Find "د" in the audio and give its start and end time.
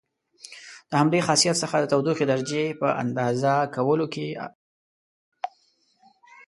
0.89-0.91, 1.79-1.85